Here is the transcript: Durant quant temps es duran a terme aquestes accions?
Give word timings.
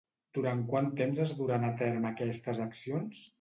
Durant 0.37 0.61
quant 0.71 0.87
temps 1.01 1.21
es 1.25 1.33
duran 1.41 1.67
a 1.67 1.69
terme 1.83 2.11
aquestes 2.13 2.63
accions? 2.67 3.23